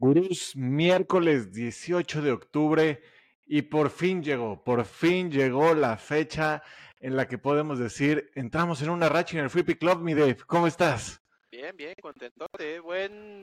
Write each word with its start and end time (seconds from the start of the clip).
Gurús, 0.00 0.56
miércoles 0.56 1.52
18 1.52 2.22
de 2.22 2.32
octubre 2.32 3.02
y 3.44 3.60
por 3.60 3.90
fin 3.90 4.22
llegó, 4.22 4.64
por 4.64 4.86
fin 4.86 5.30
llegó 5.30 5.74
la 5.74 5.98
fecha 5.98 6.62
en 7.00 7.16
la 7.16 7.28
que 7.28 7.36
podemos 7.36 7.78
decir, 7.78 8.30
entramos 8.34 8.80
en 8.80 8.88
una 8.88 9.10
racha 9.10 9.36
en 9.36 9.44
el 9.44 9.50
Free 9.50 9.62
Club, 9.62 10.00
mi 10.00 10.14
Dave. 10.14 10.38
¿Cómo 10.46 10.66
estás? 10.66 11.20
Bien, 11.52 11.76
bien, 11.76 11.92
contento. 12.00 12.46
Buen, 12.82 13.42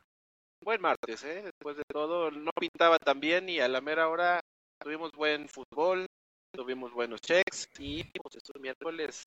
buen 0.63 0.81
martes, 0.81 1.23
¿eh? 1.25 1.43
Después 1.43 1.77
de 1.77 1.83
todo, 1.88 2.31
no 2.31 2.49
pintaba 2.59 2.97
tan 2.97 3.19
bien 3.19 3.49
y 3.49 3.59
a 3.59 3.67
la 3.67 3.79
mera 3.79 4.09
hora 4.09 4.39
tuvimos 4.79 5.11
buen 5.11 5.47
fútbol, 5.47 6.07
tuvimos 6.51 6.91
buenos 6.91 7.21
checks 7.21 7.69
y 7.77 8.03
pues 8.03 8.35
estos 8.35 8.59
miércoles, 8.59 9.25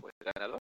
pues 0.00 0.14
ganador. 0.18 0.60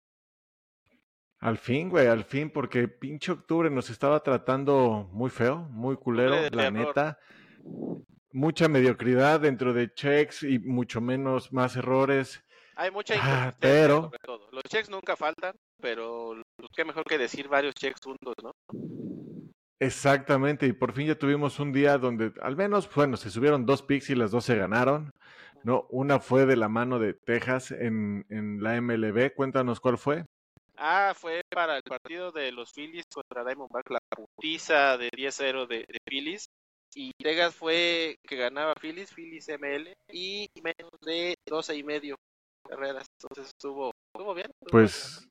Al 1.40 1.56
fin, 1.56 1.88
güey, 1.88 2.08
al 2.08 2.24
fin, 2.24 2.50
porque 2.50 2.88
pinche 2.88 3.30
octubre 3.30 3.70
nos 3.70 3.90
estaba 3.90 4.20
tratando 4.22 5.08
muy 5.12 5.30
feo, 5.30 5.68
muy 5.70 5.96
culero, 5.96 6.36
la 6.50 6.70
neta. 6.70 7.18
Mucha 8.32 8.68
mediocridad 8.68 9.40
dentro 9.40 9.72
de 9.72 9.92
checks 9.92 10.42
y 10.42 10.58
mucho 10.58 11.00
menos 11.00 11.52
más 11.52 11.76
errores. 11.76 12.44
Hay 12.74 12.90
mucha 12.90 13.14
ah, 13.18 13.56
pero 13.58 14.10
Los 14.52 14.62
checks 14.64 14.90
nunca 14.90 15.16
faltan, 15.16 15.54
pero 15.80 16.34
qué 16.74 16.84
mejor 16.84 17.04
que 17.04 17.18
decir 17.18 17.48
varios 17.48 17.74
checks 17.74 18.00
juntos, 18.02 18.34
¿no? 18.42 18.52
Exactamente, 19.80 20.66
y 20.66 20.72
por 20.72 20.92
fin 20.92 21.06
ya 21.06 21.14
tuvimos 21.14 21.60
un 21.60 21.72
día 21.72 21.98
donde 21.98 22.32
al 22.42 22.56
menos, 22.56 22.92
bueno, 22.92 23.16
se 23.16 23.30
subieron 23.30 23.64
dos 23.64 23.82
picks 23.82 24.10
y 24.10 24.16
las 24.16 24.32
dos 24.32 24.44
se 24.44 24.56
ganaron. 24.56 25.12
No, 25.62 25.86
una 25.90 26.18
fue 26.18 26.46
de 26.46 26.56
la 26.56 26.68
mano 26.68 26.98
de 26.98 27.14
Texas 27.14 27.70
en, 27.70 28.26
en 28.28 28.62
la 28.62 28.80
MLB. 28.80 29.34
Cuéntanos 29.34 29.80
cuál 29.80 29.98
fue. 29.98 30.24
Ah, 30.80 31.12
fue 31.16 31.42
para 31.50 31.76
el 31.76 31.82
partido 31.82 32.30
de 32.30 32.52
los 32.52 32.72
Phillies 32.72 33.04
contra 33.12 33.44
Diamondback, 33.44 33.90
la 33.90 34.00
putiza 34.10 34.96
de 34.96 35.10
10-0 35.10 35.66
de, 35.66 35.84
Phillies. 36.04 36.48
Y 36.94 37.10
Vegas 37.22 37.54
fue 37.54 38.16
que 38.22 38.36
ganaba 38.36 38.74
Phillies, 38.80 39.12
Phillies 39.12 39.48
ML, 39.48 39.92
y 40.12 40.48
menos 40.62 40.92
de 41.04 41.34
12 41.46 41.76
y 41.76 41.82
medio 41.82 42.16
carreras. 42.66 43.06
Entonces 43.20 43.48
estuvo, 43.48 43.90
estuvo 44.14 44.34
bien. 44.34 44.50
pues 44.70 45.28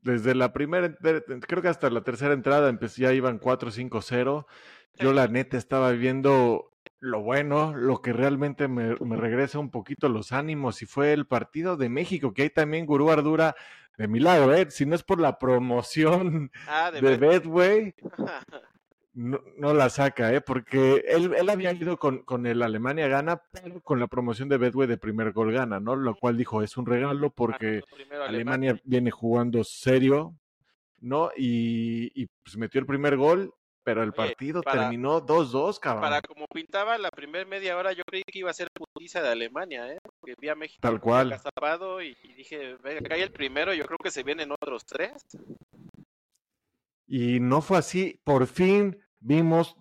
desde 0.00 0.34
la 0.34 0.52
primera, 0.52 0.94
creo 0.94 1.62
que 1.62 1.68
hasta 1.68 1.90
la 1.90 2.02
tercera 2.02 2.32
entrada 2.32 2.68
empecé, 2.68 3.02
ya 3.02 3.12
iban 3.12 3.38
4-5-0. 3.38 4.46
Yo 4.94 5.12
la 5.12 5.28
neta 5.28 5.58
estaba 5.58 5.92
viendo 5.92 6.70
lo 7.00 7.22
bueno, 7.22 7.74
lo 7.76 8.00
que 8.00 8.12
realmente 8.12 8.68
me, 8.68 8.94
regresa 8.94 9.58
un 9.58 9.70
poquito 9.70 10.08
los 10.08 10.32
ánimos 10.32 10.82
y 10.82 10.86
fue 10.86 11.12
el 11.12 11.26
partido 11.26 11.76
de 11.76 11.88
México, 11.88 12.32
que 12.32 12.42
hay 12.42 12.50
también 12.50 12.86
Gurú 12.86 13.10
Ardura 13.10 13.54
de 13.98 14.08
milagro, 14.08 14.54
¿eh? 14.54 14.70
Si 14.70 14.86
no 14.86 14.94
es 14.94 15.02
por 15.02 15.20
la 15.20 15.38
promoción 15.38 16.50
ah, 16.68 16.90
de, 16.90 17.16
Bedway, 17.16 17.94
no, 19.14 19.40
no, 19.58 19.74
la 19.74 19.90
saca, 19.90 20.32
¿eh? 20.34 20.40
Porque 20.40 21.04
él, 21.08 21.34
él 21.36 21.50
había 21.50 21.72
ido 21.72 21.98
con, 21.98 22.18
con, 22.20 22.46
el 22.46 22.62
Alemania 22.62 23.08
gana, 23.08 23.42
pero 23.52 23.80
con 23.80 24.00
la 24.00 24.06
promoción 24.06 24.48
de 24.48 24.58
Bedway 24.58 24.88
de 24.88 24.98
primer 24.98 25.32
gol 25.32 25.52
gana, 25.52 25.80
¿no? 25.80 25.96
Lo 25.96 26.14
cual 26.14 26.36
dijo, 26.36 26.62
es 26.62 26.76
un 26.76 26.86
regalo 26.86 27.30
porque 27.30 27.82
Alemania 28.26 28.80
viene 28.84 29.10
jugando 29.10 29.64
serio, 29.64 30.34
¿no? 31.00 31.30
Y, 31.36 32.10
y 32.14 32.26
pues 32.42 32.56
metió 32.56 32.80
el 32.80 32.86
primer 32.86 33.16
gol 33.16 33.54
pero 33.86 34.02
el 34.02 34.12
partido 34.12 34.62
terminó 34.62 35.24
2-2, 35.24 35.78
cabrón. 35.78 36.02
Para 36.02 36.20
como 36.20 36.48
pintaba 36.48 36.98
la 36.98 37.08
primera 37.12 37.44
media 37.44 37.76
hora, 37.76 37.92
yo 37.92 38.02
creí 38.04 38.24
que 38.24 38.40
iba 38.40 38.50
a 38.50 38.52
ser 38.52 38.68
putiza 38.72 39.22
de 39.22 39.28
Alemania, 39.28 39.92
¿eh? 39.92 39.98
Porque 40.02 40.34
vi 40.40 40.48
a 40.48 40.56
México 40.56 40.80
Tal 40.80 41.00
cual. 41.00 41.40
y, 42.02 42.16
y 42.24 42.32
dije, 42.32 42.76
venga, 42.82 42.98
acá 42.98 43.14
hay 43.14 43.22
el 43.22 43.30
primero, 43.30 43.72
yo 43.74 43.84
creo 43.84 43.98
que 44.02 44.10
se 44.10 44.24
vienen 44.24 44.50
otros 44.50 44.84
tres. 44.86 45.12
Y 47.06 47.38
no 47.38 47.62
fue 47.62 47.78
así. 47.78 48.20
Por 48.24 48.48
fin 48.48 48.98
vimos 49.20 49.76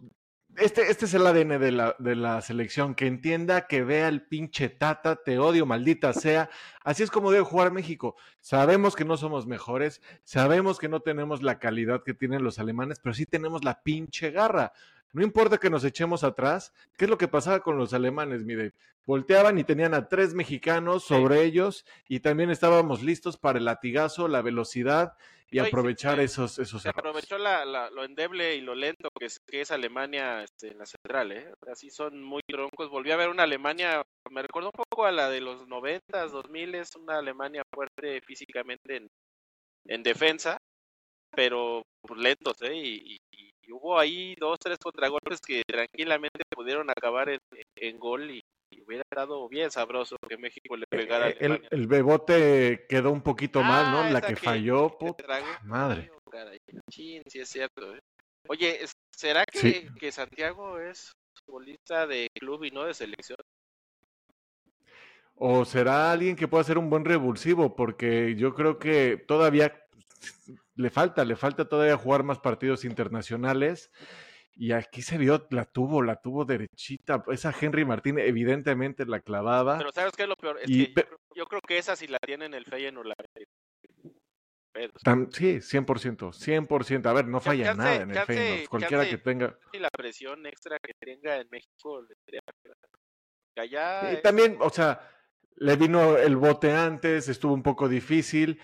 este, 0.58 0.90
este 0.90 1.06
es 1.06 1.14
el 1.14 1.28
ADN 1.28 1.60
de 1.60 1.72
la, 1.72 1.96
de 2.00 2.16
la 2.16 2.42
selección, 2.42 2.96
que 2.96 3.08
entienda, 3.08 3.68
que 3.68 3.84
vea 3.84 4.08
el 4.08 4.22
pinche 4.22 4.70
tata, 4.70 5.18
te 5.18 5.40
odio, 5.40 5.66
maldita 5.66 6.14
sea. 6.14 6.50
Así 6.84 7.04
es 7.04 7.12
como 7.12 7.32
debe 7.32 7.44
jugar 7.44 7.72
México. 7.72 8.16
Sabemos 8.40 8.96
que 8.96 9.06
no 9.06 9.18
somos 9.18 9.48
mejores, 9.48 10.02
sabemos 10.24 10.80
que 10.80 10.90
no 10.90 11.02
tenemos 11.02 11.44
la 11.44 11.60
calidad 11.60 12.04
que 12.04 12.14
tienen 12.14 12.44
los 12.44 12.60
alemanes, 12.60 13.00
pero 13.00 13.14
sí 13.14 13.26
tenemos 13.26 13.64
la 13.64 13.82
pinche 13.82 14.32
garra. 14.32 14.74
No 15.16 15.24
importa 15.24 15.58
que 15.58 15.70
nos 15.70 15.86
echemos 15.86 16.26
atrás, 16.26 16.74
¿qué 16.98 17.06
es 17.06 17.10
lo 17.10 17.18
que 17.18 17.30
pasaba 17.30 17.62
con 17.62 17.78
los 17.78 17.94
alemanes, 17.94 18.44
mire? 18.44 18.74
Volteaban 19.06 19.58
y 19.58 19.64
tenían 19.64 19.94
a 19.94 20.10
tres 20.10 20.34
mexicanos 20.34 21.06
sobre 21.06 21.42
ellos 21.46 21.86
y 22.10 22.20
también 22.20 22.50
estábamos 22.50 23.02
listos 23.02 23.38
para 23.38 23.58
el 23.58 23.64
latigazo, 23.64 24.28
la 24.28 24.42
velocidad 24.42 25.14
y 25.50 25.60
aprovechar 25.60 26.20
esos 26.20 26.60
esos 26.60 26.82
se 26.82 26.90
aprovechó 26.90 27.38
la, 27.38 27.64
lo 27.92 28.04
endeble 28.04 28.56
y 28.56 28.62
lo 28.62 28.76
lento 28.76 29.08
que 29.18 29.28
es, 29.28 29.40
que 29.48 29.62
es 29.62 29.72
Alemania 29.72 30.44
este, 30.44 30.72
en 30.72 30.80
la 30.80 30.86
central 30.86 31.32
eh 31.32 31.54
así 31.72 31.90
son 31.92 32.22
muy 32.22 32.42
troncos. 32.46 32.90
Volví 32.90 33.12
a 33.12 33.16
ver 33.16 33.30
una 33.30 33.44
Alemania 33.44 34.04
me 34.30 34.42
recuerdo 34.42 34.72
un 34.76 34.84
poco 34.90 35.06
a 35.06 35.14
la 35.14 35.30
de 35.30 35.40
los 35.40 35.66
noventas 35.66 36.34
dos 36.34 36.50
miles 36.50 36.94
una 36.98 37.20
Alemania 37.20 37.64
fuerte 37.74 38.20
físicamente 38.20 38.98
en, 38.98 39.08
en 39.88 40.04
defensa 40.04 40.58
pero 41.36 41.84
pues, 42.02 42.20
lentos 42.20 42.62
eh 42.62 42.76
y, 42.76 43.18
hubo 43.72 43.98
ahí 44.00 44.36
dos 44.40 44.58
tres 44.60 44.78
contragolpes 44.78 45.40
que 45.42 45.64
tranquilamente 45.66 46.44
pudieron 46.50 46.90
acabar 46.90 47.30
en, 47.30 47.40
en 47.76 48.00
gol 48.00 48.32
y, 48.32 48.42
hubiera 48.86 49.04
estado 49.10 49.48
bien 49.48 49.72
sabroso 49.72 50.18
que 50.28 50.38
México 50.38 50.76
le 50.76 50.84
eh, 50.84 50.88
pegara. 50.90 51.30
Eh, 51.30 51.38
el, 51.40 51.68
el, 51.72 51.88
bebote 51.88 52.86
quedó 52.90 53.12
un 53.12 53.22
poquito 53.22 53.64
mal, 53.64 53.92
¿no? 53.92 54.00
Ah, 54.02 54.10
la 54.10 54.22
que, 54.22 54.36
falló, 54.36 54.98
madre. 55.64 56.12
sí 56.90 57.22
es 57.34 57.50
cierto. 57.50 57.96
¿eh? 57.96 58.00
Oye, 58.48 58.80
¿será 59.12 59.46
que, 59.46 59.90
que 60.00 60.12
Santiago 60.12 60.78
es 60.80 61.14
futbolista 61.46 62.06
de 62.06 62.28
club 62.40 62.64
y 62.66 62.72
no 62.72 62.84
de 62.84 62.94
selección? 62.94 63.38
¿O 65.36 65.66
será 65.66 66.12
alguien 66.12 66.36
que 66.36 66.48
pueda 66.48 66.64
ser 66.64 66.78
un 66.78 66.90
buen 66.90 67.06
revulsivo? 67.06 67.76
Porque 67.76 68.36
yo 68.36 68.54
creo 68.54 68.80
que 68.80 69.18
todavía 69.18 69.74
le 70.76 70.90
falta, 70.90 71.26
le 71.26 71.36
falta 71.36 71.68
todavía 71.68 71.98
jugar 71.98 72.24
más 72.24 72.40
partidos 72.40 72.86
internacionales 72.86 73.92
y 74.56 74.72
aquí 74.72 75.02
se 75.02 75.18
vio, 75.18 75.48
la 75.50 75.66
tuvo, 75.66 76.02
la 76.02 76.22
tuvo 76.22 76.46
derechita. 76.46 77.24
Esa 77.28 77.54
Henry 77.60 77.84
Martín 77.86 78.20
evidentemente 78.20 79.06
la 79.06 79.20
clavaba. 79.20 79.78
Pero 79.78 79.92
¿sabes 79.92 80.14
qué 80.16 80.24
es 80.24 80.30
lo 80.30 80.38
peor? 80.38 80.60
Es 80.60 80.68
que 80.68 80.94
yo, 81.36 81.46
creo 81.46 81.62
que 81.62 81.78
esa 81.78 81.96
si 81.96 82.08
la 82.08 82.20
tienen 82.20 82.54
el 82.54 82.66
Feyenoord 82.66 83.08
la 83.08 83.16
sí, 85.32 85.58
100%, 85.58 85.88
100%. 85.88 87.06
A 87.06 87.14
ver, 87.14 87.28
no 87.28 87.40
falla 87.40 87.74
nada 87.74 87.96
en 87.96 88.12
el 88.12 88.26
Feyenoord. 88.26 88.70
Cualquiera 88.70 89.10
que 89.10 89.18
tenga. 89.18 89.58
Y 89.74 89.80
la 89.80 89.90
presión 89.90 90.46
extra 90.46 90.80
que 90.80 90.94
tenga 90.94 91.38
en 91.38 91.48
México 91.50 92.02
le 92.02 92.16
y 93.58 94.22
también, 94.22 94.58
o 94.60 94.70
sea, 94.70 95.10
le 95.58 95.76
vino 95.76 96.18
el 96.18 96.36
bote 96.36 96.74
antes, 96.74 97.30
estuvo 97.30 97.54
un 97.54 97.64
poco 97.64 97.88
difícil. 97.88 98.60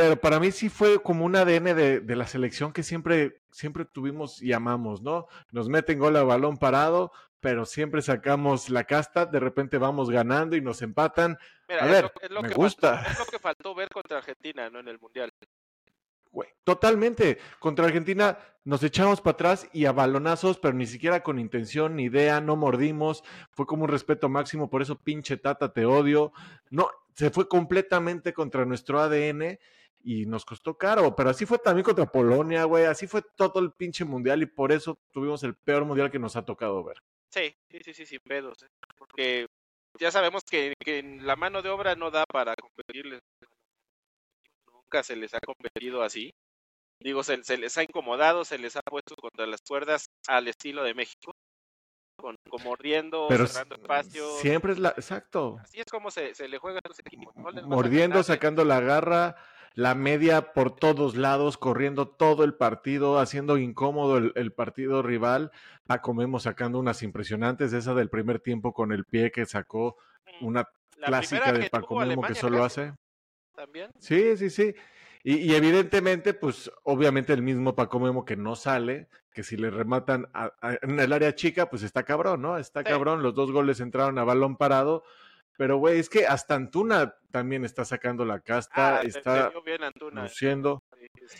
Pero 0.00 0.16
para 0.18 0.40
mí 0.40 0.50
sí 0.50 0.70
fue 0.70 1.02
como 1.02 1.26
un 1.26 1.36
ADN 1.36 1.76
de, 1.76 2.00
de, 2.00 2.16
la 2.16 2.26
selección 2.26 2.72
que 2.72 2.82
siempre, 2.82 3.42
siempre 3.50 3.84
tuvimos 3.84 4.40
y 4.40 4.54
amamos, 4.54 5.02
¿no? 5.02 5.26
Nos 5.52 5.68
meten 5.68 5.98
gol 5.98 6.16
a 6.16 6.22
balón 6.22 6.56
parado, 6.56 7.12
pero 7.38 7.66
siempre 7.66 8.00
sacamos 8.00 8.70
la 8.70 8.84
casta, 8.84 9.26
de 9.26 9.38
repente 9.38 9.76
vamos 9.76 10.08
ganando 10.08 10.56
y 10.56 10.62
nos 10.62 10.80
empatan. 10.80 11.36
a 11.78 11.84
ver, 11.84 12.10
me 12.42 12.48
gusta. 12.48 13.02
es 13.10 13.18
lo 13.18 13.26
que 13.26 13.38
faltó 13.38 13.74
ver 13.74 13.90
contra 13.90 14.16
Argentina, 14.16 14.70
¿no? 14.70 14.78
En 14.78 14.88
el 14.88 14.98
Mundial. 14.98 15.34
totalmente. 16.64 17.36
Contra 17.58 17.84
Argentina 17.84 18.38
nos 18.64 18.82
echamos 18.82 19.20
para 19.20 19.34
atrás 19.34 19.68
y 19.74 19.84
a 19.84 19.92
balonazos, 19.92 20.58
pero 20.58 20.72
ni 20.72 20.86
siquiera 20.86 21.22
con 21.22 21.38
intención 21.38 21.96
ni 21.96 22.04
idea, 22.04 22.40
no 22.40 22.56
mordimos. 22.56 23.22
Fue 23.50 23.66
como 23.66 23.84
un 23.84 23.90
respeto 23.90 24.30
máximo, 24.30 24.70
por 24.70 24.80
eso 24.80 24.98
pinche 24.98 25.36
tata, 25.36 25.74
te 25.74 25.84
odio. 25.84 26.32
No, 26.70 26.88
se 27.12 27.28
fue 27.28 27.46
completamente 27.48 28.32
contra 28.32 28.64
nuestro 28.64 28.98
ADN 28.98 29.58
y 30.02 30.26
nos 30.26 30.44
costó 30.44 30.76
caro, 30.76 31.14
pero 31.14 31.30
así 31.30 31.46
fue 31.46 31.58
también 31.58 31.84
contra 31.84 32.10
Polonia, 32.10 32.64
güey, 32.64 32.84
así 32.84 33.06
fue 33.06 33.22
todo 33.36 33.60
el 33.60 33.72
pinche 33.72 34.04
mundial 34.04 34.42
y 34.42 34.46
por 34.46 34.72
eso 34.72 34.98
tuvimos 35.12 35.42
el 35.42 35.54
peor 35.54 35.84
mundial 35.84 36.10
que 36.10 36.18
nos 36.18 36.36
ha 36.36 36.44
tocado 36.44 36.82
ver. 36.82 36.96
Sí, 37.30 37.54
sí, 37.70 37.78
sí, 37.84 37.94
sí, 37.94 38.06
sin 38.06 38.20
pedos, 38.20 38.62
¿eh? 38.62 38.68
porque 38.96 39.46
ya 39.98 40.10
sabemos 40.10 40.42
que, 40.44 40.74
que, 40.80 41.02
la 41.02 41.36
mano 41.36 41.62
de 41.62 41.68
obra 41.68 41.94
no 41.94 42.10
da 42.10 42.24
para 42.24 42.54
competirles, 42.56 43.20
nunca 44.72 45.02
se 45.02 45.16
les 45.16 45.34
ha 45.34 45.40
competido 45.40 46.02
así, 46.02 46.32
digo, 47.00 47.22
se, 47.22 47.42
se 47.44 47.56
les 47.56 47.76
ha 47.78 47.82
incomodado, 47.82 48.44
se 48.44 48.58
les 48.58 48.76
ha 48.76 48.82
puesto 48.82 49.14
contra 49.16 49.46
las 49.46 49.60
cuerdas 49.62 50.06
al 50.26 50.48
estilo 50.48 50.82
de 50.82 50.94
México, 50.94 51.32
con, 52.16 52.36
mordiendo, 52.64 53.28
cerrando 53.28 53.76
espacio. 53.76 54.36
Siempre 54.38 54.72
es 54.72 54.78
la, 54.78 54.90
exacto. 54.90 55.58
Así 55.62 55.80
es 55.80 55.86
como 55.86 56.10
se, 56.10 56.34
se 56.34 56.48
le 56.48 56.58
juega 56.58 56.80
a 56.84 56.88
los 56.88 56.98
equipos. 56.98 57.34
Mordiendo, 57.64 58.22
sacando 58.22 58.64
la 58.64 58.80
garra, 58.80 59.36
la 59.74 59.94
media 59.94 60.52
por 60.52 60.74
todos 60.74 61.16
lados, 61.16 61.56
corriendo 61.56 62.08
todo 62.08 62.44
el 62.44 62.54
partido, 62.54 63.18
haciendo 63.18 63.58
incómodo 63.58 64.18
el, 64.18 64.52
partido 64.52 65.02
rival. 65.02 65.52
Paco 65.86 66.14
Memo 66.14 66.40
sacando 66.40 66.78
unas 66.78 67.02
impresionantes, 67.02 67.72
esa 67.72 67.94
del 67.94 68.10
primer 68.10 68.40
tiempo 68.40 68.72
con 68.72 68.92
el 68.92 69.04
pie 69.04 69.30
que 69.30 69.46
sacó, 69.46 69.96
mm, 70.40 70.46
una 70.46 70.68
clásica 71.00 71.52
de 71.52 71.70
Paco 71.70 71.98
Memo 72.00 72.22
que 72.22 72.34
solo 72.34 72.64
hace. 72.64 72.94
¿También? 73.54 73.90
Sí, 73.98 74.36
sí, 74.36 74.50
sí. 74.50 74.74
Y, 75.22 75.54
evidentemente, 75.54 76.32
pues 76.32 76.70
obviamente 76.82 77.34
el 77.34 77.42
mismo 77.42 77.74
Paco 77.74 78.00
Memo 78.00 78.24
que 78.24 78.36
no 78.36 78.56
sale, 78.56 79.08
que 79.34 79.42
si 79.42 79.58
le 79.58 79.70
rematan 79.70 80.28
en 80.80 80.98
el 80.98 81.12
área 81.12 81.34
chica, 81.34 81.68
pues 81.68 81.82
está 81.82 82.04
cabrón, 82.04 82.40
¿no? 82.40 82.56
Está 82.56 82.82
cabrón, 82.82 83.22
los 83.22 83.34
dos 83.34 83.52
goles 83.52 83.80
entraron 83.80 84.18
a 84.18 84.24
balón 84.24 84.56
parado. 84.56 85.04
Pero, 85.60 85.76
güey, 85.76 85.98
es 85.98 86.08
que 86.08 86.26
hasta 86.26 86.54
Antuna 86.54 87.16
también 87.30 87.66
está 87.66 87.84
sacando 87.84 88.24
la 88.24 88.40
casta, 88.40 89.00
ah, 89.00 89.02
está 89.02 89.52
luciendo. 90.10 90.82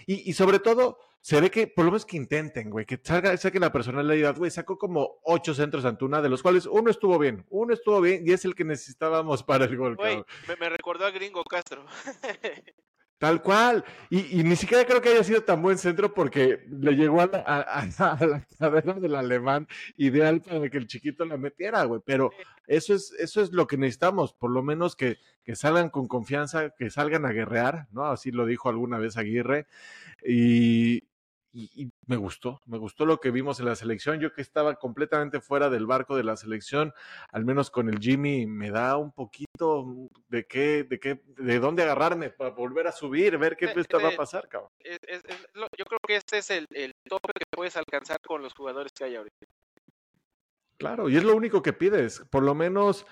Y, 0.07 0.29
y 0.29 0.35
sobre 0.35 0.59
todo, 0.59 0.99
se 1.23 1.41
ve 1.41 1.51
que, 1.51 1.69
por 1.69 1.87
lo 1.87 1.93
menos 1.93 2.05
que 2.05 2.19
intenten, 2.19 2.69
güey, 2.69 2.85
que 2.85 3.01
salga, 3.03 3.35
saquen 3.39 3.63
la 3.63 3.73
personalidad, 3.73 4.37
güey, 4.37 4.51
sacó 4.51 4.77
como 4.77 5.21
ocho 5.23 5.55
centros 5.55 5.87
Antuna, 5.87 6.21
de 6.21 6.29
los 6.29 6.43
cuales 6.43 6.67
uno 6.67 6.91
estuvo 6.91 7.19
bien, 7.19 7.47
uno 7.49 7.73
estuvo 7.73 7.99
bien 8.03 8.23
y 8.27 8.33
es 8.33 8.45
el 8.45 8.55
que 8.55 8.65
necesitábamos 8.65 9.43
para 9.43 9.65
el 9.65 9.75
gol. 9.79 9.97
Güey, 9.97 10.23
me, 10.47 10.57
me, 10.57 10.69
recordó 10.69 11.07
a 11.07 11.11
Gringo 11.11 11.43
Castro. 11.43 11.87
Tal 13.21 13.43
cual. 13.43 13.85
Y, 14.09 14.43
ni 14.45 14.57
siquiera 14.57 14.87
creo 14.87 15.03
que 15.03 15.11
haya 15.11 15.23
sido 15.23 15.43
tan 15.43 15.61
buen 15.61 15.77
centro 15.77 16.15
porque 16.15 16.65
le 16.71 16.93
llegó 16.93 17.21
a 17.21 17.27
la, 17.27 17.39
a, 17.39 18.17
la 18.27 18.47
cadera 18.59 18.95
del 18.95 19.15
alemán 19.15 19.69
ideal 19.99 20.41
para 20.41 20.71
que 20.71 20.79
el 20.79 20.87
chiquito 20.87 21.27
la 21.27 21.37
metiera, 21.37 21.85
güey. 21.85 22.01
Pero 22.03 22.31
eso 22.67 22.95
es, 22.95 23.13
eso 23.19 23.43
es 23.43 23.53
lo 23.53 23.67
que 23.67 23.77
necesitamos, 23.77 24.33
por 24.33 24.51
lo 24.51 24.63
menos 24.63 24.97
que, 24.97 25.19
que 25.45 25.55
salgan 25.55 25.91
con 25.91 26.09
confianza, 26.09 26.71
que 26.71 26.89
salgan 26.89 27.27
a 27.27 27.33
guerrear, 27.33 27.89
¿no? 27.93 28.07
Así 28.07 28.31
lo 28.31 28.47
dijo 28.47 28.71
alguna 28.71 28.97
vez 28.97 29.19
Aguirre. 29.19 29.67
Y, 30.27 31.05
y, 31.53 31.91
me 32.07 32.17
gustó, 32.17 32.61
me 32.67 32.79
gustó 32.79 33.07
lo 33.07 33.21
que 33.21 33.31
vimos 33.31 33.59
en 33.61 33.67
la 33.67 33.75
selección. 33.75 34.21
Yo 34.21 34.33
que 34.33 34.43
estaba 34.43 34.77
completamente 34.77 35.41
fuera 35.41 35.69
del 35.69 35.87
barco 35.87 36.17
de 36.17 36.25
la 36.25 36.37
selección, 36.37 36.93
al 37.31 37.45
menos 37.45 37.71
con 37.71 37.89
el 37.89 37.99
Jimmy, 37.99 38.47
me 38.47 38.71
da 38.71 38.97
un 38.97 39.13
poquito 39.13 40.09
de 40.29 40.47
qué, 40.47 40.85
de 40.85 41.01
qué, 41.01 41.23
de 41.27 41.59
dónde 41.59 41.83
agarrarme 41.83 42.31
para 42.31 42.51
volver 42.51 42.87
a 42.87 42.93
subir, 42.93 43.37
ver 43.39 43.57
qué 43.57 43.67
va 43.67 44.09
a 44.09 44.17
pasar, 44.17 44.49
cabrón. 44.49 44.71
yo 44.83 45.85
creo 45.85 45.99
que 46.07 46.17
este 46.17 46.39
es 46.39 46.51
el, 46.51 46.67
el 46.71 46.93
tope 47.09 47.33
que 47.35 47.45
puedes 47.51 47.77
alcanzar 47.77 48.21
con 48.21 48.43
los 48.43 48.55
jugadores 48.55 48.93
que 48.93 49.05
hay 49.05 49.17
ahorita. 49.17 49.47
Claro, 50.79 51.09
y 51.09 51.17
es 51.17 51.25
lo 51.25 51.37
único 51.37 51.63
que 51.63 51.73
pides, 51.73 52.25
por 52.31 52.43
lo 52.43 52.55
menos 52.55 53.07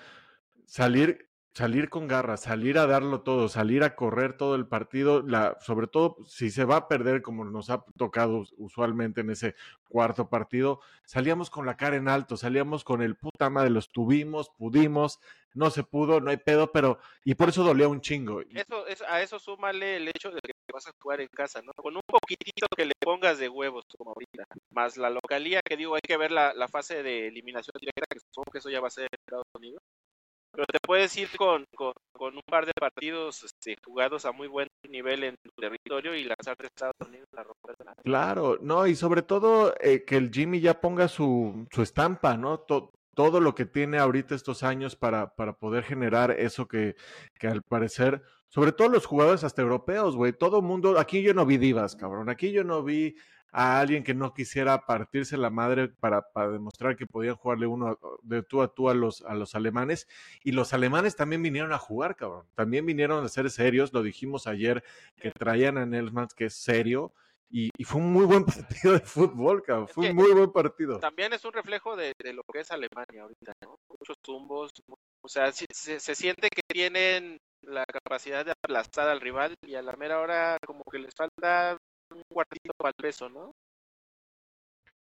salir 0.65 1.28
salir 1.53 1.89
con 1.89 2.07
garras, 2.07 2.43
salir 2.43 2.77
a 2.77 2.85
darlo 2.85 3.21
todo, 3.21 3.49
salir 3.49 3.83
a 3.83 3.95
correr 3.95 4.37
todo 4.37 4.55
el 4.55 4.67
partido, 4.67 5.21
la, 5.21 5.57
sobre 5.61 5.87
todo 5.87 6.17
si 6.25 6.51
se 6.51 6.65
va 6.65 6.77
a 6.77 6.87
perder 6.87 7.21
como 7.21 7.43
nos 7.43 7.69
ha 7.69 7.83
tocado 7.97 8.45
usualmente 8.57 9.21
en 9.21 9.31
ese 9.31 9.55
cuarto 9.89 10.29
partido, 10.29 10.79
salíamos 11.05 11.49
con 11.49 11.65
la 11.65 11.75
cara 11.75 11.95
en 11.95 12.07
alto, 12.07 12.37
salíamos 12.37 12.83
con 12.83 13.01
el 13.01 13.15
puta 13.15 13.49
madre, 13.49 13.71
los 13.71 13.91
tuvimos, 13.91 14.49
pudimos, 14.49 15.19
no 15.53 15.71
se 15.71 15.83
pudo, 15.83 16.21
no 16.21 16.29
hay 16.29 16.37
pedo, 16.37 16.71
pero 16.71 16.99
y 17.25 17.33
por 17.33 17.49
eso 17.49 17.63
dolía 17.63 17.87
un 17.87 18.01
chingo. 18.01 18.41
Eso, 18.41 18.85
a 19.07 19.21
eso 19.21 19.39
súmale 19.39 19.97
el 19.97 20.07
hecho 20.07 20.29
de 20.29 20.39
que 20.41 20.53
vas 20.71 20.87
a 20.87 20.91
jugar 21.01 21.21
en 21.21 21.27
casa, 21.29 21.61
¿no? 21.63 21.73
Con 21.73 21.95
un 21.95 22.03
poquitito 22.05 22.67
que 22.77 22.85
le 22.85 22.93
pongas 22.99 23.39
de 23.39 23.49
huevos 23.49 23.85
como 23.97 24.11
ahorita, 24.11 24.45
más 24.69 24.97
la 24.97 25.09
localía 25.09 25.61
que 25.65 25.75
digo, 25.75 25.95
hay 25.95 26.01
que 26.01 26.17
ver 26.17 26.31
la, 26.31 26.53
la 26.53 26.67
fase 26.67 27.01
de 27.01 27.27
eliminación 27.27 27.73
directa, 27.79 28.05
que 28.09 28.19
supongo 28.19 28.51
que 28.51 28.59
eso 28.59 28.69
ya 28.69 28.79
va 28.79 28.87
a 28.87 28.91
ser 28.91 29.05
en 29.05 29.19
Estados 29.19 29.47
Unidos 29.55 29.81
pero 30.51 30.65
te 30.65 30.79
puedes 30.81 31.15
ir 31.17 31.29
con, 31.37 31.65
con, 31.75 31.93
un 32.35 32.41
par 32.45 32.65
de 32.65 32.73
partidos 32.73 33.43
este, 33.43 33.75
jugados 33.85 34.25
a 34.25 34.31
muy 34.31 34.47
buen 34.47 34.67
nivel 34.89 35.23
en 35.23 35.35
tu 35.41 35.49
territorio 35.51 36.15
y 36.15 36.25
lanzarte 36.25 36.65
a 36.65 36.67
Estados 36.67 37.07
Unidos 37.07 37.27
a 37.35 37.43
romper 37.43 37.75
Claro, 38.03 38.57
no, 38.61 38.87
y 38.87 38.95
sobre 38.95 39.21
todo 39.21 39.73
eh, 39.79 40.03
que 40.05 40.17
el 40.17 40.31
Jimmy 40.31 40.59
ya 40.59 40.79
ponga 40.81 41.07
su, 41.07 41.67
su 41.71 41.81
estampa, 41.81 42.37
¿no? 42.37 42.59
todo 42.59 43.39
lo 43.39 43.53
que 43.53 43.65
tiene 43.65 43.97
ahorita 43.97 44.35
estos 44.35 44.63
años 44.63 44.95
para, 44.95 45.35
para 45.35 45.53
poder 45.53 45.83
generar 45.83 46.31
eso 46.31 46.67
que, 46.67 46.95
que 47.37 47.47
al 47.47 47.61
parecer, 47.63 48.21
sobre 48.47 48.71
todo 48.71 48.89
los 48.89 49.05
jugadores 49.05 49.43
hasta 49.43 49.61
europeos, 49.61 50.15
güey, 50.15 50.33
todo 50.33 50.61
mundo, 50.61 50.97
aquí 50.97 51.21
yo 51.21 51.33
no 51.33 51.45
vi 51.45 51.57
divas, 51.57 51.95
cabrón, 51.95 52.29
aquí 52.29 52.51
yo 52.51 52.63
no 52.63 52.83
vi 52.83 53.15
a 53.51 53.79
alguien 53.79 54.03
que 54.03 54.13
no 54.13 54.33
quisiera 54.33 54.85
partirse 54.85 55.37
la 55.37 55.49
madre 55.49 55.87
para, 55.87 56.31
para, 56.31 56.51
demostrar 56.51 56.95
que 56.95 57.05
podían 57.05 57.35
jugarle 57.35 57.67
uno 57.67 57.99
de 58.23 58.43
tú 58.43 58.61
a 58.61 58.73
tú 58.73 58.89
a 58.89 58.93
los, 58.93 59.21
a 59.23 59.33
los 59.33 59.55
alemanes. 59.55 60.07
Y 60.43 60.51
los 60.51 60.73
alemanes 60.73 61.15
también 61.15 61.41
vinieron 61.41 61.73
a 61.73 61.77
jugar, 61.77 62.15
cabrón. 62.15 62.45
También 62.55 62.85
vinieron 62.85 63.23
a 63.23 63.29
ser 63.29 63.49
serios. 63.49 63.93
Lo 63.93 64.03
dijimos 64.03 64.47
ayer 64.47 64.83
que 65.17 65.31
traían 65.31 65.77
a 65.77 65.85
Nelsmans, 65.85 66.33
que 66.33 66.45
es 66.45 66.53
serio. 66.53 67.13
Y, 67.51 67.71
fue 67.83 67.99
un 67.99 68.13
muy 68.13 68.25
buen 68.25 68.45
partido 68.45 68.93
de 68.93 68.99
fútbol, 68.99 69.63
cabrón. 69.63 69.87
Fue 69.87 70.09
un 70.09 70.15
muy 70.15 70.31
buen 70.31 70.51
partido. 70.51 70.99
También 70.99 71.33
es 71.33 71.43
un 71.45 71.53
reflejo 71.53 71.95
de, 71.95 72.13
lo 72.33 72.43
que 72.51 72.59
es 72.59 72.71
Alemania 72.71 73.23
ahorita, 73.23 73.53
¿no? 73.63 73.77
Muchos 73.89 74.17
tumbos. 74.21 74.69
O 75.21 75.27
sea, 75.27 75.51
se, 75.51 75.65
se 75.71 76.15
siente 76.15 76.49
que 76.49 76.61
tienen 76.67 77.37
la 77.61 77.85
capacidad 77.85 78.45
de 78.45 78.51
aplastar 78.51 79.09
al 79.09 79.19
rival 79.19 79.55
y 79.65 79.75
a 79.75 79.81
la 79.81 79.95
mera 79.95 80.19
hora 80.19 80.57
como 80.65 80.83
que 80.89 80.99
les 80.99 81.13
falta 81.15 81.77
cuartito 82.29 82.71
para 82.77 82.89
el 82.89 82.95
peso, 82.95 83.29
¿no? 83.29 83.53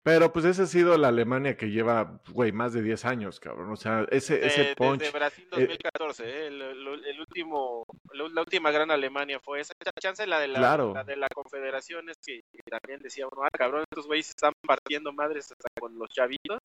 Pero 0.07 0.31
pues 0.31 0.45
esa 0.45 0.63
ha 0.63 0.67
sido 0.67 0.97
la 0.97 1.09
Alemania 1.09 1.57
que 1.57 1.69
lleva, 1.69 2.21
güey, 2.29 2.53
más 2.53 2.71
de 2.71 2.81
10 2.81 3.03
años, 3.03 3.41
cabrón. 3.41 3.69
O 3.71 3.75
sea, 3.75 4.07
ese, 4.09 4.45
ese 4.45 4.73
punch. 4.73 4.99
Desde 5.01 5.11
Brasil 5.11 5.47
2014, 5.51 6.23
eh, 6.23 6.47
el, 6.47 6.61
el, 6.61 7.19
último, 7.19 7.83
la 8.13 8.39
última 8.39 8.71
gran 8.71 8.89
Alemania 8.89 9.41
fue 9.41 9.59
esa. 9.59 9.73
Chance 9.99 10.25
la 10.25 10.39
de 10.39 10.47
la, 10.47 10.77
la 10.77 11.03
de 11.03 11.17
la 11.17 11.27
Confederación 11.27 12.09
es 12.09 12.15
que, 12.25 12.39
también 12.69 13.01
decía 13.01 13.27
uno, 13.29 13.43
ah, 13.43 13.49
cabrón, 13.51 13.83
estos 13.91 14.07
güeyes 14.07 14.29
están 14.29 14.53
partiendo 14.65 15.11
madres 15.11 15.51
hasta 15.51 15.67
con 15.77 15.99
los 15.99 16.07
chavitos. 16.07 16.59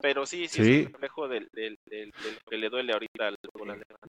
Pero 0.00 0.24
sí, 0.24 0.48
sí, 0.48 0.62
es 0.62 0.86
un 0.86 0.92
reflejo 0.94 1.28
del, 1.28 1.48
del, 1.52 1.78
del, 1.84 2.12
que 2.48 2.56
le 2.56 2.70
duele 2.70 2.94
ahorita 2.94 3.28
al 3.28 3.36
fútbol 3.42 3.72
alemán 3.72 4.08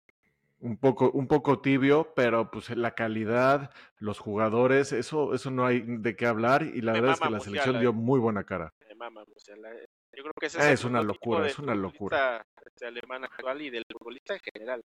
un 0.64 0.78
poco, 0.78 1.12
un 1.12 1.28
poco 1.28 1.60
tibio, 1.60 2.14
pero 2.16 2.50
pues 2.50 2.70
la 2.70 2.96
calidad, 2.96 3.70
los 3.98 4.20
jugadores, 4.20 4.94
eso, 4.94 5.34
eso 5.34 5.52
no 5.52 5.66
hay 5.66 5.82
de 5.82 6.16
qué 6.16 6.26
hablar 6.26 6.64
y 6.64 6.82
la 6.82 6.94
verdad 6.94 7.12
es 7.12 7.20
que 7.20 7.30
la 7.30 7.40
selección 7.42 7.82
dio 7.82 7.92
muy 7.92 8.18
buena 8.18 8.46
cara. 8.46 8.74
yo 8.80 10.24
creo 10.24 10.34
que 10.40 10.46
ese 10.46 10.60
es, 10.60 10.66
es 10.66 10.86
una 10.86 11.02
locura, 11.02 11.46
es 11.46 11.60
una 11.60 11.76
locura. 11.76 12.46
Este 12.66 12.86
alemán 12.86 13.26
actual 13.26 13.62
y 13.62 13.70
del 13.70 13.84
futbolista 13.92 14.36
en 14.36 14.40
general. 14.40 14.82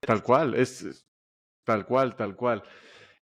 Tal 0.00 0.22
cual, 0.24 0.54
es 0.54 1.06
tal 1.62 1.86
cual, 1.86 2.16
tal 2.16 2.34
cual. 2.34 2.64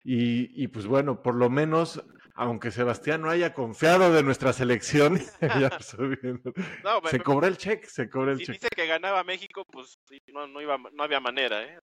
Y, 0.04 0.64
y 0.64 0.68
pues 0.68 0.88
bueno, 0.88 1.22
por 1.22 1.36
lo 1.36 1.50
menos 1.52 2.04
aunque 2.38 2.70
Sebastián 2.70 3.24
no 3.24 3.32
haya 3.32 3.54
confiado 3.54 4.14
de 4.14 4.22
nuestra 4.22 4.54
selección, 4.54 5.20
se 7.10 7.20
cobró 7.20 7.48
el 7.48 7.58
cheque, 7.58 7.88
se 7.88 8.10
cobró 8.10 8.32
el 8.32 8.38
si 8.38 8.46
cheque. 8.46 8.60
dice 8.60 8.70
que 8.76 8.86
ganaba 8.86 9.24
México, 9.24 9.66
pues 9.66 10.00
no, 10.28 10.48
no, 10.48 10.62
iba, 10.62 10.78
no 10.78 11.04
había 11.04 11.20
manera, 11.20 11.64
¿eh? 11.64 11.80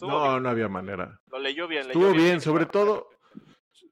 no, 0.00 0.40
no 0.40 0.48
había 0.48 0.68
manera. 0.68 1.20
Lo 1.30 1.38
leyó 1.38 1.68
bien. 1.68 1.82
Estuvo 1.82 2.10
bien, 2.12 2.40
sobre 2.40 2.64
todo, 2.64 3.10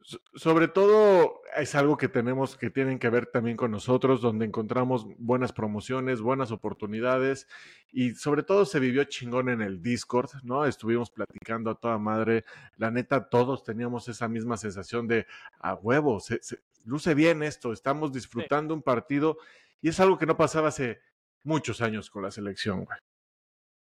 sobre 0.35 0.69
todo 0.69 1.40
es 1.57 1.75
algo 1.75 1.97
que 1.97 2.09
tenemos 2.09 2.57
que 2.57 2.71
tienen 2.71 2.99
que 2.99 3.11
ver 3.11 3.27
también 3.27 3.57
con 3.57 3.71
nosotros, 3.71 4.21
donde 4.21 4.47
encontramos 4.47 5.07
buenas 5.19 5.53
promociones, 5.53 6.21
buenas 6.21 6.51
oportunidades 6.51 7.47
y 7.93 8.15
sobre 8.15 8.43
todo 8.43 8.65
se 8.65 8.81
vivió 8.81 9.05
chingón 9.05 9.49
en 9.49 9.61
el 9.61 9.83
Discord, 9.83 10.31
¿no? 10.43 10.65
Estuvimos 10.65 11.11
platicando 11.11 11.71
a 11.71 11.75
toda 11.75 11.99
madre, 11.99 12.45
la 12.77 12.91
neta 12.91 13.29
todos 13.29 13.65
teníamos 13.65 14.09
esa 14.09 14.29
misma 14.29 14.57
sensación 14.57 15.09
de 15.09 15.27
a 15.59 15.75
huevo, 15.75 16.21
se, 16.21 16.41
luce 16.85 17.15
bien 17.15 17.43
esto, 17.43 17.73
estamos 17.73 18.13
disfrutando 18.13 18.75
un 18.75 18.83
partido 18.83 19.39
y 19.81 19.89
es 19.89 20.01
algo 20.01 20.19
que 20.19 20.27
no 20.27 20.37
pasaba 20.37 20.69
hace 20.69 21.01
muchos 21.43 21.81
años 21.81 22.11
con 22.11 22.23
la 22.23 22.31
selección, 22.31 22.85
güey. 22.85 22.99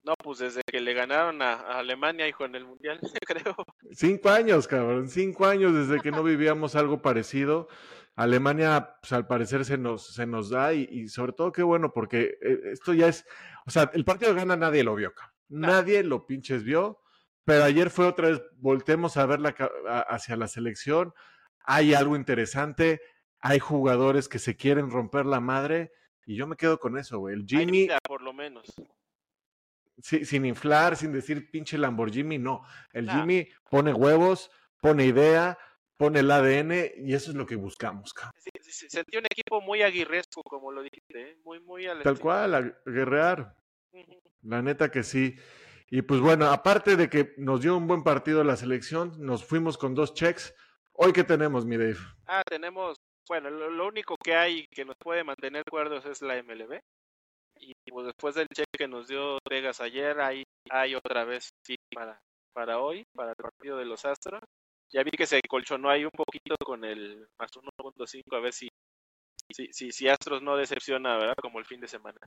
No, 0.08 0.14
pues 0.16 0.38
desde 0.38 0.62
que 0.62 0.80
le 0.80 0.94
ganaron 0.94 1.42
a, 1.42 1.52
Alemania, 1.78 2.26
hijo, 2.26 2.46
en 2.46 2.54
el 2.54 2.64
Mundial, 2.64 2.98
creo. 3.26 3.54
Cinco 3.92 4.30
años, 4.30 4.66
cabrón, 4.66 5.10
cinco 5.10 5.44
años 5.44 5.74
desde 5.74 6.00
que 6.00 6.10
no 6.10 6.22
vivíamos 6.22 6.76
algo 6.76 7.02
parecido. 7.02 7.68
Alemania, 8.16 8.96
pues 9.02 9.12
al 9.12 9.26
parecer 9.26 9.66
se 9.66 9.76
nos, 9.76 10.14
se 10.14 10.24
nos 10.24 10.48
da 10.48 10.72
y, 10.72 11.08
sobre 11.08 11.34
todo 11.34 11.52
qué 11.52 11.62
bueno, 11.62 11.92
porque 11.92 12.38
eh, 12.40 12.58
esto 12.72 12.94
ya 12.94 13.08
es, 13.08 13.26
o 13.66 13.70
sea, 13.70 13.90
el 13.92 14.06
partido 14.06 14.34
gana 14.34 14.56
nadie 14.56 14.82
lo 14.82 14.94
vio, 14.94 15.12
cabrón. 15.12 15.34
Nadie 15.50 16.02
lo 16.02 16.24
pinches 16.24 16.64
vio, 16.64 17.02
pero 17.44 17.64
ayer 17.64 17.90
fue 17.90 18.06
otra 18.06 18.30
vez, 18.30 18.42
voltemos 18.56 19.18
a 19.18 19.26
ver 19.26 19.40
la, 19.40 19.50
hacia 20.08 20.36
la 20.36 20.48
selección, 20.48 21.12
hay 21.64 21.92
algo 21.92 22.16
interesante, 22.16 23.02
hay 23.40 23.58
jugadores 23.58 24.26
que 24.26 24.38
se 24.38 24.56
quieren 24.56 24.90
romper 24.90 25.26
la 25.26 25.40
madre 25.40 25.92
y 26.24 26.34
yo 26.34 26.46
me 26.46 26.56
quedo 26.56 26.80
con 26.80 26.96
eso, 26.96 27.18
güey. 27.18 27.34
El 27.34 27.44
Jimmy... 27.46 27.88
por 28.06 28.22
lo 28.22 28.32
menos 28.32 28.74
sin 30.00 30.44
inflar, 30.44 30.96
sin 30.96 31.12
decir 31.12 31.50
pinche 31.50 31.78
Lamborghini, 31.78 32.38
no. 32.38 32.62
El 32.92 33.10
Jimmy 33.10 33.48
pone 33.70 33.92
huevos, 33.92 34.50
pone 34.80 35.04
idea, 35.04 35.58
pone 35.96 36.20
el 36.20 36.30
ADN 36.30 36.72
y 36.96 37.14
eso 37.14 37.30
es 37.30 37.36
lo 37.36 37.46
que 37.46 37.56
buscamos. 37.56 38.14
sentí 38.62 39.16
un 39.16 39.26
equipo 39.26 39.60
muy 39.60 39.82
aguirresco, 39.82 40.42
como 40.42 40.70
lo 40.70 40.82
dijiste, 40.82 41.30
¿eh? 41.30 41.36
muy, 41.44 41.60
muy 41.60 41.86
Tal 42.02 42.18
cual, 42.18 42.54
a 42.54 42.60
guerrear. 42.86 43.54
La 44.42 44.62
neta 44.62 44.90
que 44.90 45.02
sí. 45.02 45.36
Y 45.90 46.02
pues 46.02 46.20
bueno, 46.20 46.46
aparte 46.46 46.96
de 46.96 47.08
que 47.08 47.34
nos 47.38 47.62
dio 47.62 47.76
un 47.76 47.86
buen 47.86 48.04
partido 48.04 48.44
la 48.44 48.56
selección, 48.56 49.14
nos 49.18 49.44
fuimos 49.44 49.76
con 49.76 49.94
dos 49.94 50.14
checks. 50.14 50.54
Hoy 50.92 51.12
qué 51.12 51.24
tenemos, 51.24 51.64
mi 51.64 51.76
Dave? 51.76 51.98
Ah, 52.26 52.42
tenemos, 52.46 53.00
bueno, 53.26 53.50
lo, 53.50 53.70
lo 53.70 53.88
único 53.88 54.16
que 54.16 54.34
hay 54.34 54.68
que 54.68 54.84
nos 54.84 54.96
puede 54.96 55.24
mantener 55.24 55.64
cuerdos 55.64 56.04
es 56.06 56.22
la 56.22 56.40
MLB 56.42 56.80
y 57.88 57.90
pues 57.90 58.04
después 58.04 58.34
del 58.34 58.48
cheque 58.48 58.76
que 58.76 58.86
nos 58.86 59.08
dio 59.08 59.38
Vegas 59.48 59.80
ayer, 59.80 60.20
ahí 60.20 60.44
hay 60.68 60.94
otra 60.94 61.24
vez 61.24 61.48
sí 61.64 61.74
para, 61.94 62.20
para 62.52 62.80
hoy, 62.80 63.06
para 63.14 63.30
el 63.30 63.36
partido 63.36 63.78
de 63.78 63.86
los 63.86 64.04
Astros. 64.04 64.42
Ya 64.92 65.02
vi 65.02 65.10
que 65.10 65.26
se 65.26 65.40
colchonó 65.48 65.88
ahí 65.88 66.04
un 66.04 66.10
poquito 66.10 66.54
con 66.62 66.84
el 66.84 67.26
más 67.38 67.50
1.5, 67.52 68.36
a 68.36 68.40
ver 68.40 68.52
si, 68.52 68.68
si, 69.50 69.72
si, 69.72 69.90
si 69.90 70.08
Astros 70.08 70.42
no 70.42 70.56
decepciona, 70.56 71.16
¿verdad? 71.16 71.36
Como 71.40 71.60
el 71.60 71.64
fin 71.64 71.80
de 71.80 71.88
semana. 71.88 72.18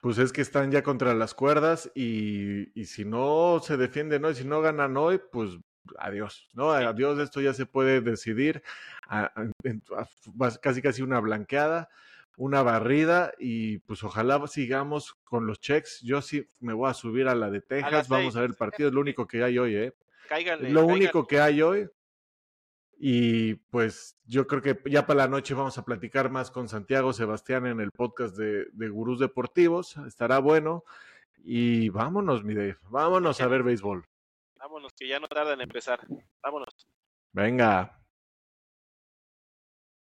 Pues 0.00 0.18
es 0.18 0.32
que 0.32 0.40
están 0.40 0.72
ya 0.72 0.82
contra 0.82 1.14
las 1.14 1.32
cuerdas 1.32 1.92
y, 1.94 2.78
y 2.78 2.86
si 2.86 3.04
no 3.04 3.60
se 3.62 3.76
defienden 3.76 4.24
hoy, 4.24 4.34
si 4.34 4.44
no 4.44 4.60
ganan 4.60 4.96
hoy, 4.96 5.20
pues 5.30 5.50
adiós, 5.98 6.48
¿no? 6.54 6.72
Adiós, 6.72 7.20
esto 7.20 7.40
ya 7.40 7.54
se 7.54 7.66
puede 7.66 8.00
decidir, 8.00 8.64
a, 9.06 9.26
a, 9.26 9.50
a, 9.96 10.58
casi 10.60 10.82
casi 10.82 11.02
una 11.02 11.20
blanqueada, 11.20 11.88
una 12.36 12.62
barrida 12.62 13.32
y 13.38 13.78
pues 13.78 14.02
ojalá 14.02 14.44
sigamos 14.46 15.14
con 15.24 15.46
los 15.46 15.60
checks. 15.60 16.00
Yo 16.02 16.22
sí 16.22 16.48
me 16.60 16.72
voy 16.72 16.90
a 16.90 16.94
subir 16.94 17.28
a 17.28 17.34
la 17.34 17.50
de 17.50 17.60
Texas, 17.60 18.08
vamos 18.08 18.36
a 18.36 18.40
ver 18.40 18.50
el 18.50 18.56
partido, 18.56 18.88
es 18.88 18.94
lo 18.94 19.00
único 19.00 19.26
que 19.26 19.42
hay 19.42 19.58
hoy, 19.58 19.76
¿eh? 19.76 19.94
Lo 20.60 20.86
único 20.86 21.26
que 21.26 21.40
hay 21.40 21.62
hoy. 21.62 21.88
Y 22.96 23.54
pues 23.54 24.16
yo 24.24 24.46
creo 24.46 24.62
que 24.62 24.78
ya 24.88 25.06
para 25.06 25.24
la 25.24 25.28
noche 25.28 25.52
vamos 25.52 25.76
a 25.78 25.84
platicar 25.84 26.30
más 26.30 26.50
con 26.50 26.68
Santiago 26.68 27.12
Sebastián 27.12 27.66
en 27.66 27.80
el 27.80 27.90
podcast 27.90 28.36
de, 28.36 28.66
de 28.72 28.88
Gurús 28.88 29.18
Deportivos. 29.18 29.96
Estará 30.06 30.38
bueno. 30.38 30.84
Y 31.44 31.90
vámonos, 31.90 32.44
mi 32.44 32.54
Dave. 32.54 32.78
Vámonos 32.88 33.40
a 33.40 33.48
ver 33.48 33.62
béisbol. 33.62 34.06
Vámonos, 34.58 34.92
que 34.94 35.06
ya 35.06 35.20
no 35.20 35.28
tarda 35.28 35.52
en 35.52 35.60
empezar. 35.60 36.00
Vámonos. 36.42 36.88
Venga. 37.32 38.03